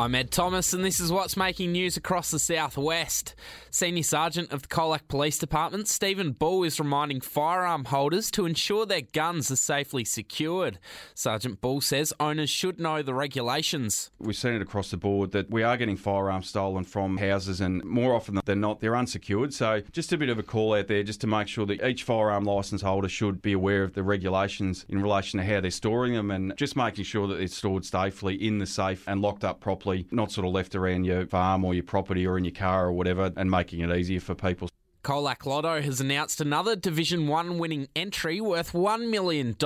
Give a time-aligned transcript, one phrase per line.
[0.00, 3.34] I'm Ed Thomas, and this is what's making news across the southwest.
[3.70, 8.86] Senior Sergeant of the Colac Police Department, Stephen Bull, is reminding firearm holders to ensure
[8.86, 10.78] their guns are safely secured.
[11.14, 14.10] Sergeant Bull says owners should know the regulations.
[14.18, 17.84] We've seen it across the board that we are getting firearms stolen from houses, and
[17.84, 19.52] more often than not, they're unsecured.
[19.52, 22.04] So, just a bit of a call out there just to make sure that each
[22.04, 26.14] firearm licence holder should be aware of the regulations in relation to how they're storing
[26.14, 29.60] them and just making sure that it's stored safely in the safe and locked up
[29.60, 32.54] properly properly, not sort of left around your farm or your property or in your
[32.54, 34.68] car or whatever, and making it easier for people.
[35.02, 39.56] Colac Lotto has announced another Division 1 winning entry worth $1 million.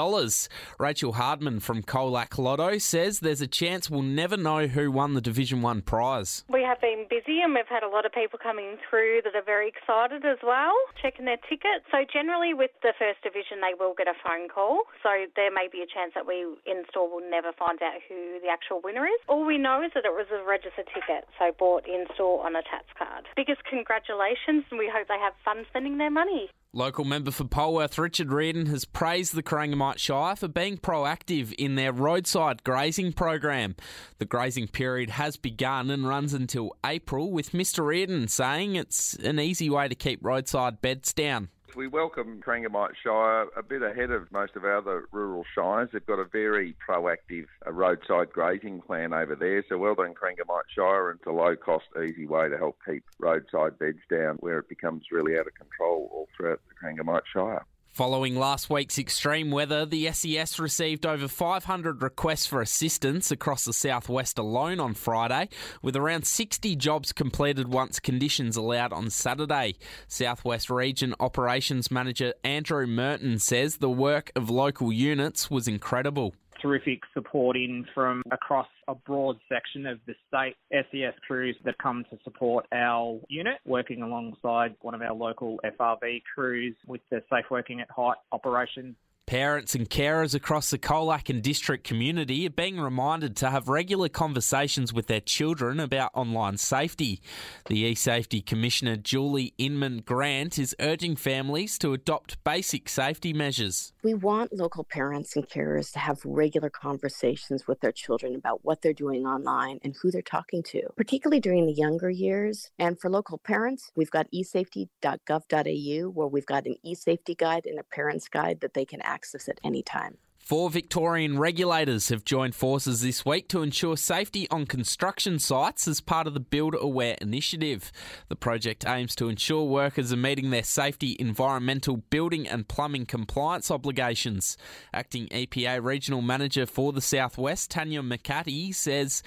[0.78, 5.20] Rachel Hardman from Colac Lotto says there's a chance we'll never know who won the
[5.20, 6.44] Division 1 prize.
[6.48, 9.44] We have been busy and we've had a lot of people coming through that are
[9.44, 11.84] very excited as well, checking their tickets.
[11.92, 14.88] So generally with the first division they will get a phone call.
[15.04, 18.40] So there may be a chance that we in store will never find out who
[18.40, 19.20] the actual winner is.
[19.28, 22.56] All we know is that it was a registered ticket, so bought in store on
[22.56, 23.28] a Tatts card.
[23.36, 26.48] Biggest congratulations and we hope they have fun spending their money.
[26.76, 31.76] Local member for Polwarth, Richard Riordan, has praised the Corangamite Shire for being proactive in
[31.76, 33.76] their roadside grazing program.
[34.18, 37.86] The grazing period has begun and runs until April, with Mr.
[37.86, 41.48] Riordan saying it's an easy way to keep roadside beds down.
[41.76, 45.88] We welcome Corangamite Shire a bit ahead of most of our other rural shires.
[45.92, 49.64] They've got a very proactive uh, roadside grazing plan over there.
[49.68, 53.76] So well done, Corangamite Shire, it's a low cost, easy way to help keep roadside
[53.80, 57.66] beds down where it becomes really out of control all throughout the Corangamite Shire.
[57.94, 63.72] Following last week's extreme weather, the SES received over 500 requests for assistance across the
[63.72, 65.48] southwest alone on Friday,
[65.80, 69.76] with around 60 jobs completed once conditions allowed on Saturday.
[70.08, 76.34] Southwest Region Operations Manager Andrew Merton says the work of local units was incredible
[76.64, 80.56] terrific support in from across a broad section of the state.
[80.72, 86.22] SES crews that come to support our unit, working alongside one of our local FRV
[86.34, 91.42] crews with the Safe Working at Height operations Parents and carers across the Colac and
[91.42, 97.22] district community are being reminded to have regular conversations with their children about online safety.
[97.66, 103.94] The eSafety Commissioner Julie Inman Grant is urging families to adopt basic safety measures.
[104.02, 108.82] We want local parents and carers to have regular conversations with their children about what
[108.82, 112.70] they're doing online and who they're talking to, particularly during the younger years.
[112.78, 117.84] And for local parents, we've got esafety.gov.au where we've got an eSafety guide and a
[117.84, 120.18] parent's guide that they can access access at any time.
[120.44, 126.02] Four Victorian regulators have joined forces this week to ensure safety on construction sites as
[126.02, 127.90] part of the Build Aware initiative.
[128.28, 133.70] The project aims to ensure workers are meeting their safety, environmental, building, and plumbing compliance
[133.70, 134.58] obligations.
[134.92, 139.22] Acting EPA Regional Manager for the Southwest, Tanya McCarty, says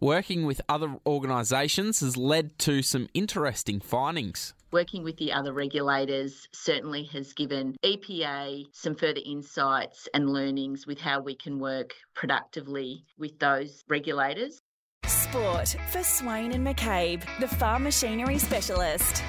[0.00, 6.48] working with other organisations has led to some interesting findings working with the other regulators
[6.52, 13.04] certainly has given EPA some further insights and learnings with how we can work productively
[13.18, 14.60] with those regulators.
[15.04, 19.22] Sport for Swain and McCabe, the farm machinery specialist.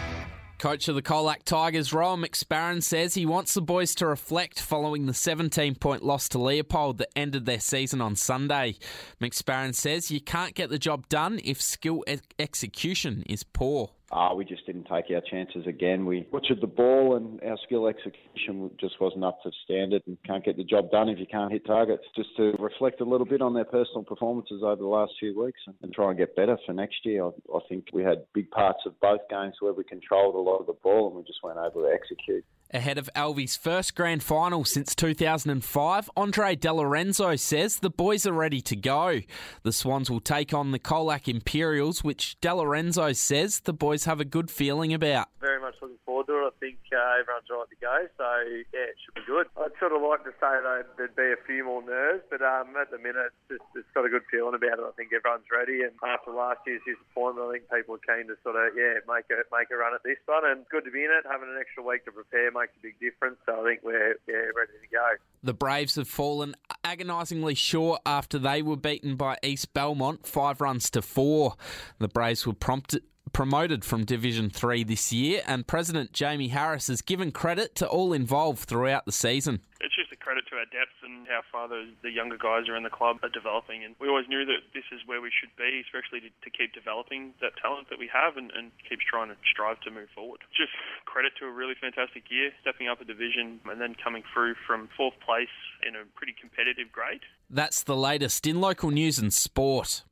[0.60, 5.08] Coach of the Colac Tigers, Rowan McSparron, says he wants the boys to reflect following
[5.08, 8.76] the 17 point loss to Leopold that ended their season on Sunday.
[9.22, 12.06] McSparron says you can't get the job done if skill
[12.40, 16.06] execution is poor uh, we just didn't take our chances again.
[16.06, 20.46] We butchered the ball and our skill execution just wasn't up to standard and can't
[20.46, 22.04] get the job done if you can't hit targets.
[22.16, 25.60] Just to reflect a little bit on their personal performances over the last few weeks
[25.66, 27.26] and, and try and get better for next year.
[27.26, 30.58] I, I think we had big parts of both games where we controlled a lot
[30.58, 32.46] of the ball and we just weren't able to execute.
[32.76, 38.62] Ahead of Alvie's first grand final since 2005, Andre DeLorenzo says the boys are ready
[38.62, 39.22] to go.
[39.62, 44.26] The Swans will take on the Colac Imperials, which DeLorenzo says the boys have a
[44.26, 45.28] good feeling about.
[45.40, 46.54] Very much looking forward to it.
[46.54, 48.30] I think uh, everyone's right to go, so
[48.74, 49.48] yeah, it should be good.
[49.58, 52.78] I'd sort of like to say that there'd be a few more nerves, but um,
[52.78, 54.86] at the minute, it's, just, it's got a good feeling about it.
[54.86, 58.38] I think everyone's ready, and after last year's disappointment, I think people are keen to
[58.46, 61.04] sort of yeah make a make a run at this one, and good to be
[61.04, 61.26] in it.
[61.26, 63.42] Having an extra week to prepare makes a big difference.
[63.46, 65.18] So I think we're yeah, ready to go.
[65.42, 70.90] The Braves have fallen agonisingly short after they were beaten by East Belmont five runs
[70.92, 71.56] to four.
[72.00, 73.04] The Braves were prompted
[73.34, 78.14] promoted from Division 3 this year, and President Jamie Harris has given credit to all
[78.14, 79.62] involved throughout the season.
[79.82, 82.78] It's just a credit to our depth and how far the, the younger guys are
[82.78, 83.84] in the club are developing.
[83.84, 86.72] And we always knew that this is where we should be, especially to, to keep
[86.72, 90.40] developing that talent that we have and, and keep trying to strive to move forward.
[90.56, 90.72] Just
[91.04, 94.88] credit to a really fantastic year, stepping up a division and then coming through from
[94.96, 95.52] fourth place
[95.82, 97.26] in a pretty competitive grade.
[97.50, 100.06] That's the latest in local news and sport.